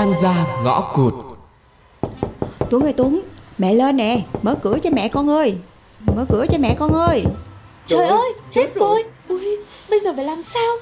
oan 0.00 0.12
gia 0.22 0.46
ngõ 0.64 0.92
cụt 0.94 1.14
Tuấn 2.70 2.82
ơi 2.82 2.92
Tuấn 2.96 3.20
Mẹ 3.58 3.74
lên 3.74 3.96
nè 3.96 4.22
Mở 4.42 4.54
cửa 4.62 4.78
cho 4.82 4.90
mẹ 4.90 5.08
con 5.08 5.30
ơi 5.30 5.56
Mở 6.16 6.24
cửa 6.28 6.46
cho 6.50 6.58
mẹ 6.58 6.76
con 6.78 6.92
ơi 6.92 7.24
Trời 7.86 8.06
ơi, 8.06 8.32
chết 8.50 8.74
rồi. 8.74 9.04
Ui, 9.28 9.58
bây 9.90 10.00
giờ 10.00 10.12
phải 10.16 10.24
làm 10.24 10.42
sao? 10.42 10.76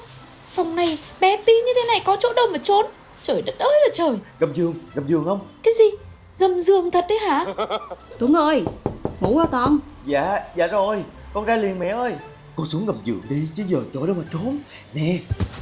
Phòng 0.49 0.75
này 0.75 0.97
bé 1.19 1.37
tí 1.37 1.53
như 1.53 1.73
thế 1.75 1.81
này 1.87 2.01
có 2.05 2.17
chỗ 2.19 2.33
đâu 2.33 2.47
mà 2.51 2.57
trốn. 2.57 2.85
Trời 3.23 3.41
đất 3.41 3.59
ơi 3.59 3.79
là 3.83 3.89
trời. 3.93 4.17
Gầm 4.39 4.53
giường, 4.53 4.73
gầm 4.93 5.07
giường 5.07 5.25
không? 5.25 5.39
Cái 5.63 5.73
gì? 5.79 5.85
Gầm 6.39 6.61
giường 6.61 6.91
thật 6.91 7.05
đấy 7.09 7.19
hả? 7.19 7.45
Tuấn 8.19 8.33
ơi 8.33 8.63
Ngủ 9.19 9.37
hả 9.37 9.45
con 9.51 9.79
Dạ, 10.05 10.39
dạ 10.55 10.67
rồi 10.67 11.03
Con 11.33 11.45
ra 11.45 11.55
liền 11.55 11.79
mẹ 11.79 11.87
ơi 11.87 12.13
Con 12.55 12.65
xuống 12.65 12.85
gầm 12.85 12.97
giường 13.03 13.21
đi 13.29 13.47
chứ 13.53 13.63
giờ 13.67 13.79
chỗ 13.93 14.05
đâu 14.05 14.15
mà 14.15 14.23
trốn 14.33 14.57
Nè, 14.93 15.19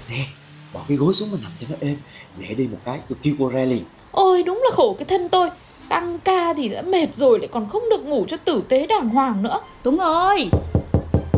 nè 0.10 0.26
Bỏ 0.74 0.82
cái 0.88 0.98
gối 0.98 1.14
xuống 1.14 1.32
mà 1.32 1.38
nằm 1.44 1.52
cho 1.62 1.68
nó 1.70 1.76
êm. 1.80 1.98
Mẹ 2.40 2.54
đi 2.54 2.68
một 2.68 2.78
cái 2.86 3.00
tôi 3.10 3.18
kêu 3.24 3.34
cô 3.40 3.50
ra 3.50 3.62
liền. 3.64 3.84
Ôi 4.12 4.44
đúng 4.44 4.62
là 4.70 4.76
khổ 4.76 4.96
cái 5.00 5.06
thân 5.06 5.30
tôi. 5.30 5.50
Tăng 5.90 6.20
ca 6.20 6.54
thì 6.54 6.70
đã 6.70 6.82
mệt 6.82 7.08
rồi 7.16 7.40
lại 7.40 7.48
còn 7.52 7.70
không 7.70 7.90
được 7.90 8.06
ngủ 8.06 8.26
cho 8.28 8.38
tử 8.38 8.64
tế 8.70 8.88
đàng 8.88 9.10
hoàng 9.10 9.44
nữa. 9.44 9.60
Tuấn 9.84 9.98
ơi 9.98 10.50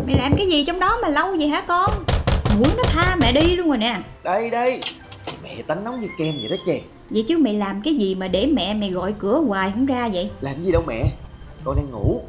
Mày 0.07 0.17
làm 0.17 0.33
cái 0.37 0.47
gì 0.47 0.63
trong 0.65 0.79
đó 0.79 0.97
mà 1.01 1.09
lâu 1.09 1.35
vậy 1.37 1.47
hả 1.47 1.61
con? 1.61 1.91
Muốn 2.57 2.69
nó 2.77 2.83
tha 2.83 3.15
mẹ 3.21 3.31
đi 3.31 3.55
luôn 3.55 3.67
rồi 3.67 3.77
nè. 3.77 3.99
Đây 4.23 4.49
đây. 4.49 4.79
Mẹ 5.43 5.55
tánh 5.67 5.83
nóng 5.83 5.99
như 5.99 6.07
kem 6.17 6.33
vậy 6.39 6.47
đó 6.49 6.55
chè. 6.65 6.81
Vậy 7.09 7.23
chứ 7.27 7.37
mày 7.37 7.53
làm 7.53 7.81
cái 7.81 7.95
gì 7.95 8.15
mà 8.15 8.27
để 8.27 8.45
mẹ 8.45 8.73
mày 8.73 8.89
gọi 8.89 9.13
cửa 9.19 9.41
hoài 9.47 9.71
không 9.71 9.85
ra 9.85 10.09
vậy? 10.13 10.29
Làm 10.41 10.63
gì 10.63 10.71
đâu 10.71 10.83
mẹ. 10.87 11.03
Con 11.65 11.75
đang 11.75 11.91
ngủ. 11.91 12.21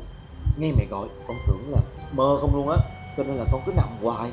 Nghe 0.58 0.72
mẹ 0.78 0.84
gọi 0.90 1.08
con 1.28 1.36
tưởng 1.48 1.70
là 1.70 1.78
mơ 2.12 2.36
không 2.40 2.56
luôn 2.56 2.68
á. 2.68 2.76
Cho 3.16 3.24
nên 3.24 3.36
là 3.36 3.44
con 3.52 3.60
cứ 3.66 3.72
nằm 3.76 3.88
hoài 4.02 4.30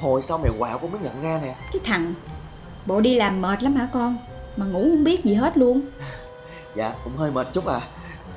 hồi 0.00 0.22
sau 0.22 0.38
mẹ 0.44 0.50
quạo 0.58 0.78
con 0.78 0.92
mới 0.92 1.00
nhận 1.00 1.22
ra 1.22 1.40
nè. 1.42 1.54
Cái 1.72 1.80
thằng 1.84 2.14
Bộ 2.86 3.00
đi 3.00 3.14
làm 3.14 3.42
mệt 3.42 3.62
lắm 3.62 3.74
hả 3.74 3.88
con? 3.92 4.16
Mà 4.56 4.66
ngủ 4.66 4.82
không 4.82 5.04
biết 5.04 5.24
gì 5.24 5.34
hết 5.34 5.58
luôn. 5.58 5.80
Dạ 6.76 6.92
cũng 7.04 7.16
hơi 7.16 7.30
mệt 7.30 7.46
chút 7.52 7.66
à. 7.66 7.80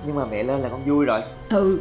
Nhưng 0.05 0.15
mà 0.15 0.25
mẹ 0.25 0.43
lên 0.43 0.61
là 0.61 0.69
con 0.69 0.85
vui 0.85 1.05
rồi. 1.05 1.21
Ừ 1.49 1.79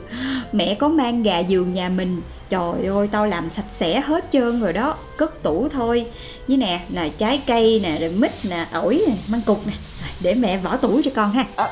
Mẹ 0.52 0.74
có 0.74 0.88
mang 0.88 1.22
gà 1.22 1.38
giường 1.38 1.72
nhà 1.72 1.88
mình. 1.88 2.22
Trời 2.48 2.86
ơi 2.86 3.08
tao 3.12 3.26
làm 3.26 3.48
sạch 3.48 3.64
sẽ 3.70 4.00
hết 4.00 4.24
trơn 4.30 4.60
rồi 4.60 4.72
đó. 4.72 4.94
Cất 5.16 5.42
tủ 5.42 5.68
thôi. 5.68 6.06
Với 6.48 6.56
nè 6.56 6.80
là 6.88 7.08
trái 7.18 7.42
cây 7.46 7.80
nè 7.82 7.98
Rồi 8.00 8.10
mít 8.10 8.30
nè 8.50 8.66
ổi 8.72 9.04
nè 9.08 9.14
Măng 9.28 9.40
cục 9.40 9.66
nè. 9.66 9.72
Để 10.20 10.34
mẹ 10.34 10.56
vỏ 10.56 10.76
tủ 10.76 11.00
cho 11.04 11.10
con 11.16 11.30
ha. 11.30 11.44
À 11.56 11.68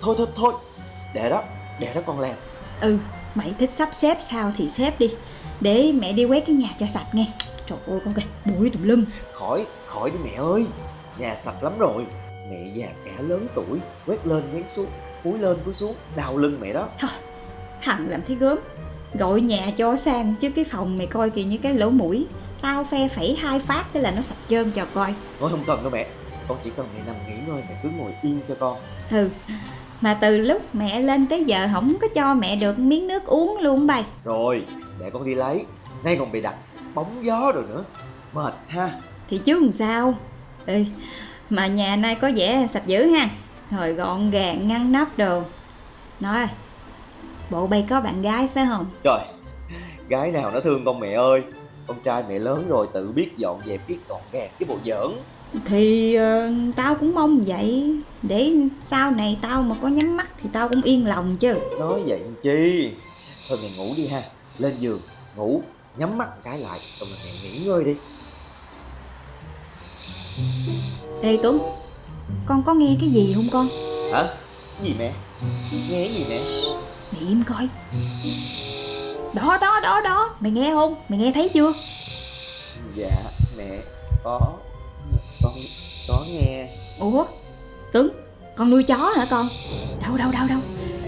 thôi 0.00 0.14
thôi 0.18 0.26
thôi. 0.34 0.52
Để 1.14 1.30
đó 1.30 1.42
Để 1.80 1.88
đó 1.94 2.00
con 2.06 2.20
làm. 2.20 2.34
Ừ 2.80 2.96
Mày 3.34 3.52
thích 3.58 3.70
sắp 3.70 3.88
xếp 3.92 4.16
sao 4.20 4.52
thì 4.56 4.68
xếp 4.68 4.98
đi 4.98 5.08
Để 5.60 5.92
mẹ 6.00 6.12
đi 6.12 6.24
quét 6.24 6.46
cái 6.46 6.54
nhà 6.56 6.68
cho 6.78 6.86
sạch 6.86 7.06
nghe. 7.12 7.26
Trời 7.66 7.78
ơi 7.86 8.00
con 8.04 8.14
kìa 8.14 8.22
Bụi 8.44 8.70
tùm 8.70 8.82
lum. 8.82 9.04
Khỏi 9.32 9.66
khỏi 9.86 10.10
đi 10.10 10.16
mẹ 10.24 10.30
ơi. 10.36 10.66
Nhà 11.18 11.34
sạch 11.34 11.62
lắm 11.62 11.78
rồi. 11.78 12.06
Mẹ 12.50 12.70
già 12.74 12.86
cả 13.04 13.22
lớn 13.22 13.46
tuổi 13.54 13.78
Quét 14.06 14.26
lên 14.26 14.42
quét 14.54 14.70
xuống 14.70 14.86
Cúi 15.24 15.38
lên 15.38 15.56
cúi 15.64 15.74
xuống 15.74 15.94
Đau 16.16 16.36
lưng 16.36 16.58
mẹ 16.60 16.72
đó. 16.72 16.88
Thằng 17.82 18.08
làm 18.08 18.20
thấy 18.26 18.36
gớm. 18.36 18.58
Gọi 19.18 19.40
nhà 19.40 19.70
cho 19.76 19.96
sang 19.96 20.34
chứ 20.40 20.50
cái 20.50 20.64
phòng 20.64 20.98
mày 20.98 21.06
coi 21.06 21.30
kìa 21.30 21.44
như 21.44 21.58
cái 21.58 21.74
lỗ 21.74 21.90
mũi. 21.90 22.26
Tao 22.62 22.84
phe 22.84 23.08
phẩy 23.08 23.36
hai 23.36 23.58
phát 23.58 23.84
cái 23.92 24.02
là 24.02 24.10
nó 24.10 24.22
sạch 24.22 24.38
trơn 24.48 24.70
cho 24.70 24.86
coi. 24.94 25.14
Nói 25.40 25.50
không 25.50 25.64
cần 25.66 25.82
đâu 25.82 25.90
mẹ. 25.90 26.06
Con 26.48 26.58
chỉ 26.64 26.70
cần 26.76 26.86
mẹ 26.94 27.00
nằm 27.06 27.16
nghỉ 27.26 27.34
ngơi 27.46 27.62
Mẹ 27.68 27.80
cứ 27.82 27.88
ngồi 27.98 28.12
yên 28.22 28.40
cho 28.48 28.54
con. 28.60 28.76
Ừ 29.10 29.30
Mà 30.00 30.18
từ 30.20 30.38
lúc 30.38 30.62
mẹ 30.74 31.00
lên 31.00 31.26
tới 31.26 31.44
giờ 31.44 31.68
không 31.72 31.96
có 32.00 32.08
cho 32.14 32.34
mẹ 32.34 32.56
được 32.56 32.78
miếng 32.78 33.06
nước 33.06 33.26
uống 33.26 33.58
luôn 33.60 33.86
bay 33.86 34.04
Rồi 34.24 34.64
Để 35.00 35.10
con 35.10 35.24
đi 35.24 35.34
lấy. 35.34 35.66
Nay 36.04 36.16
còn 36.18 36.32
bị 36.32 36.40
đặt 36.40 36.56
bóng 36.94 37.24
gió 37.24 37.52
rồi 37.54 37.64
nữa. 37.68 37.84
Mệt 38.32 38.54
ha. 38.68 38.90
Thì 39.28 39.38
chứ 39.38 39.60
làm 39.60 39.72
sao? 39.72 40.14
Ê 40.66 40.84
Mà 41.50 41.66
nhà 41.66 41.96
nay 41.96 42.14
có 42.20 42.30
vẻ 42.36 42.68
sạch 42.72 42.86
dữ 42.86 43.06
ha. 43.06 43.28
Rồi 43.70 43.92
gọn 43.92 44.30
gàng 44.30 44.68
ngăn 44.68 44.92
nắp 44.92 45.18
đồ. 45.18 45.42
Nói 46.20 46.46
Bộ 47.50 47.66
bay 47.66 47.86
có 47.90 48.00
bạn 48.00 48.22
gái 48.22 48.48
phải 48.54 48.66
không? 48.68 48.86
Trời 49.04 49.20
Gái 50.08 50.32
nào 50.32 50.50
nó 50.50 50.60
thương 50.60 50.84
con 50.84 51.00
mẹ 51.00 51.12
ơi? 51.12 51.42
Con 51.86 51.96
trai 52.04 52.22
mẹ 52.28 52.38
lớn 52.38 52.64
rồi 52.68 52.86
tự 52.92 53.12
biết 53.12 53.36
dọn 53.36 53.60
dẹp 53.66 53.88
biết 53.88 53.98
gọn 54.08 54.20
gàng 54.32 54.50
cái 54.58 54.68
bộ 54.68 54.76
giỡn. 54.84 55.08
Thì 55.64 56.14
ờ, 56.14 56.50
tao 56.76 56.94
cũng 56.94 57.14
mong 57.14 57.44
vậy. 57.46 57.96
Để 58.22 58.52
sau 58.86 59.10
này 59.10 59.38
tao 59.42 59.62
mà 59.62 59.76
có 59.82 59.88
nhắm 59.88 60.16
mắt 60.16 60.28
Thì 60.42 60.48
tao 60.52 60.68
cũng 60.68 60.82
yên 60.82 61.06
lòng 61.06 61.36
chứ. 61.36 61.54
Nói 61.78 62.00
vậy 62.06 62.20
chi? 62.42 62.92
Thôi 63.48 63.58
mẹ 63.62 63.68
ngủ 63.76 63.94
đi 63.96 64.06
ha 64.06 64.22
Lên 64.60 64.78
giường 64.78 65.00
ngủ 65.36 65.62
Nhắm 65.96 66.18
mắt 66.18 66.28
một 66.28 66.40
cái 66.44 66.58
lại 66.58 66.80
Xong 67.00 67.08
rồi 67.08 67.18
mẹ 67.24 67.30
nghỉ 67.42 67.64
ngơi 67.64 67.84
đi. 67.84 67.94
Ê 71.22 71.38
Tuấn 71.42 71.58
Con 72.46 72.62
có 72.66 72.74
nghe 72.74 72.96
cái 73.00 73.08
gì 73.10 73.32
không 73.34 73.48
con? 73.52 73.68
Hả? 74.12 74.24
Gì 74.82 74.94
mẹ? 74.98 75.12
Nghe 75.90 76.04
gì 76.04 76.26
mẹ? 76.28 76.38
Mày 77.12 77.28
im 77.28 77.44
coi. 77.44 77.68
Đó 79.34 79.58
đó 79.60 79.80
đó 79.82 80.00
đó 80.00 80.34
Mày 80.40 80.52
nghe 80.52 80.70
không? 80.74 80.94
Mày 81.08 81.18
nghe 81.18 81.32
thấy 81.34 81.48
chưa? 81.48 81.72
Dạ 82.94 83.10
mẹ 83.56 83.78
Có 84.24 84.40
Con 85.42 85.54
Có 86.08 86.24
nghe. 86.28 86.68
Ủa? 86.98 87.24
Tuấn 87.92 88.08
Con 88.56 88.70
nuôi 88.70 88.82
chó 88.82 88.96
hả 88.96 89.26
con? 89.30 89.48
Đâu 90.02 90.16
đâu 90.16 90.32
đâu 90.32 90.46
đâu 90.48 90.58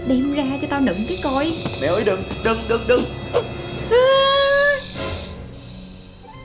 Đem 0.07 0.33
ra 0.33 0.43
cho 0.61 0.67
tao 0.69 0.81
nựng 0.81 1.05
cái 1.07 1.19
coi. 1.23 1.53
Mẹ 1.81 1.87
ơi 1.87 2.03
đừng 2.05 2.23
Đừng 2.43 2.57
đừng 2.69 2.81
đừng. 2.87 3.03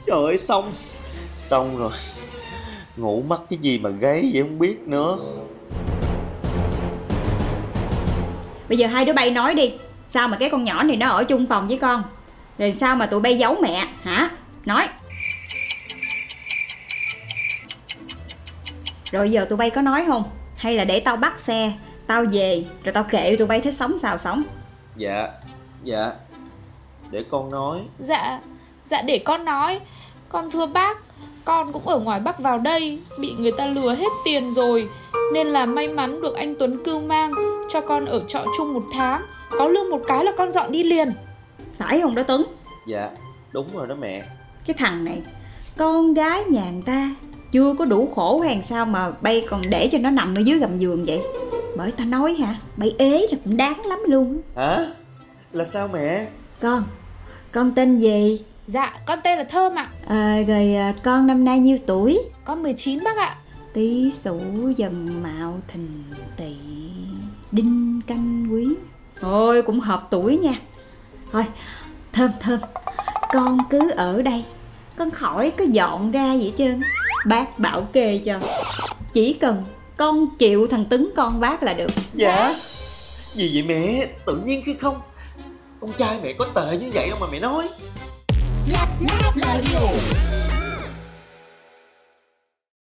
Trời 0.07 0.25
ơi 0.25 0.39
xong. 0.39 0.73
Xong 1.35 1.79
rồi. 1.79 1.93
Ngủ 2.97 3.23
mất 3.29 3.51
cái 3.51 3.59
gì 3.59 3.79
mà 3.79 3.91
gáy 3.91 4.31
vậy 4.33 4.43
không 4.43 4.59
biết 4.59 4.79
nữa. 4.87 5.17
Bây 8.69 8.79
giờ 8.79 8.87
hai 8.87 9.05
đứa 9.05 9.13
bay 9.13 9.31
nói 9.31 9.55
đi. 9.55 9.73
Sao 10.09 10.29
mà 10.29 10.37
cái 10.37 10.51
con 10.51 10.65
nhỏ 10.65 10.83
này 10.83 10.97
nó 10.97 11.09
ở 11.09 11.25
chung 11.25 11.47
phòng 11.47 11.69
với 11.69 11.79
con? 11.79 12.03
Rồi 12.59 12.73
sao 12.73 12.97
mà 12.97 13.07
tụi 13.07 13.21
bay 13.21 13.39
giấu 13.39 13.57
mẹ? 13.63 13.87
Hả? 14.03 14.31
Nói. 14.65 14.89
Rồi 19.11 19.31
giờ 19.31 19.47
tụi 19.49 19.57
bay 19.57 19.71
có 19.71 19.83
nói 19.83 20.05
không? 20.07 20.23
Hay 20.57 20.75
là 20.75 20.85
để 20.85 21.01
tao 21.01 21.17
bắt 21.17 21.41
xe 21.41 21.73
Tao 22.09 22.25
về 22.33 22.65
Rồi 22.85 22.93
tao 22.93 23.05
kệ 23.11 23.37
tụi 23.39 23.47
bay 23.47 23.61
thích 23.61 23.75
sống 23.75 23.99
sao 23.99 24.19
sống 24.19 24.43
Dạ 24.97 25.29
Dạ 25.83 26.13
Để 27.11 27.25
con 27.31 27.51
nói 27.51 27.79
Dạ, 27.99 28.41
dạ 28.85 29.03
để 29.03 29.19
con 29.19 29.45
nói. 29.45 29.81
Con 30.29 30.51
thưa 30.51 30.67
bác, 30.67 30.99
con 31.45 31.73
cũng 31.73 31.89
ở 31.89 31.99
ngoài 31.99 32.21
Bắc 32.21 32.39
vào 32.39 32.59
đây, 32.59 32.99
bị 33.19 33.35
người 33.39 33.53
ta 33.53 33.67
lừa 33.67 33.95
hết 33.95 34.09
tiền 34.25 34.55
rồi. 34.55 34.89
Nên 35.33 35.47
là 35.47 35.67
may 35.67 35.89
mắn 35.89 36.23
được 36.23 36.35
anh 36.35 36.55
Tuấn 36.59 36.85
cưu 36.85 37.01
mang, 37.01 37.33
cho 37.69 37.81
con 37.81 38.07
ở 38.07 38.23
trọ 38.29 38.45
chung 38.57 38.75
một 38.75 38.85
tháng. 38.93 39.23
Có 39.51 39.69
lương 39.69 39.91
một 39.91 40.01
cái 40.09 40.25
là 40.25 40.33
con 40.37 40.53
dọn 40.53 40.73
đi 40.73 40.83
liền. 40.83 41.13
Phải 41.79 42.01
không 42.01 42.15
đó 42.15 42.23
Tuấn 42.23 42.45
Dạ 42.87 43.11
Đúng 43.53 43.67
rồi 43.75 43.87
đó 43.87 43.95
mẹ 44.01 44.23
Cái 44.67 44.75
thằng 44.79 45.05
này 45.05 45.23
Con 45.77 46.15
gái 46.15 46.45
nhà 46.45 46.71
người 46.73 46.83
ta 46.87 47.11
Chưa 47.53 47.75
có 47.79 47.85
đủ 47.85 48.13
khổ 48.15 48.41
hay 48.41 48.63
sao 48.63 48.87
mà 48.87 49.11
bay 49.21 49.47
còn 49.51 49.63
để 49.69 49.89
cho 49.93 49.99
nó 49.99 50.11
nằm 50.11 50.35
ở 50.35 50.41
dưới 50.41 50.59
gầm 50.59 50.79
giường 50.79 51.05
vậy 51.05 51.23
Bởi 51.79 51.93
ta 51.93 52.05
nói 52.05 52.35
hả? 52.35 52.55
Bay 52.77 52.95
ế 52.99 53.27
là 53.31 53.39
cũng 53.45 53.57
đáng 53.57 53.87
lắm 53.87 53.99
luôn. 54.07 54.41
Hả? 54.57 54.87
Là 55.53 55.65
sao 55.65 55.89
mẹ? 55.93 56.27
Con 56.61 56.85
Con 57.53 57.75
tên 57.75 57.99
gì? 57.99 58.45
Dạ, 58.67 58.93
con 59.07 59.19
tên 59.25 59.39
là 59.39 59.45
Thơm 59.45 59.75
ạ. 59.75 59.89
à, 60.09 60.43
Rồi 60.49 60.75
à, 60.75 60.95
con 61.03 61.27
năm 61.27 61.45
nay 61.45 61.59
nhiêu 61.59 61.79
tuổi? 61.87 62.19
Con 62.45 62.63
19 62.63 63.05
bác 63.05 63.17
ạ. 63.17 63.37
Tý 63.73 64.11
sửu 64.11 64.71
dần 64.77 65.23
mạo 65.23 65.61
thìn 65.69 66.03
tỵ 66.37 66.57
Đinh 67.53 68.01
canh 68.07 68.47
quý. 68.53 68.67
Thôi 69.21 69.63
cũng 69.63 69.81
hợp 69.81 70.07
tuổi 70.11 70.37
nha. 70.37 70.55
Thôi 71.33 71.45
thơm 72.13 72.31
thơm 72.41 72.61
Con 73.33 73.59
cứ 73.71 73.91
ở 73.91 74.23
đây. 74.23 74.45
Con 74.97 75.11
khỏi 75.11 75.51
có 75.51 75.65
dọn 75.65 76.11
ra 76.11 76.33
hết 76.33 76.53
trơn 76.59 76.81
Bác 77.27 77.59
bảo 77.59 77.89
kê 77.93 78.19
cho. 78.25 78.41
Chỉ 79.13 79.33
cần 79.33 79.65
con 79.99 80.37
chịu 80.39 80.67
thằng 80.67 80.85
Tứng 80.85 81.11
con 81.17 81.41
bác 81.41 81.63
là 81.63 81.73
được. 81.73 81.91
Dạ. 82.15 82.55
Gì 83.35 83.51
vậy 83.55 83.63
mẹ? 83.63 84.09
Tự 84.27 84.37
nhiên 84.37 84.63
khi 84.67 84.75
không 84.75 84.97
Con 85.81 85.91
trai 85.99 86.19
mẹ 86.23 86.33
có 86.39 86.47
tệ 86.55 86.77
như 86.77 86.91
vậy 86.93 87.09
đâu 87.09 87.19
mà 87.21 87.27
mẹ 87.33 87.41
nói. 87.41 87.69
Lab 88.73 88.89
Lab 89.01 89.35
Radio 89.43 90.38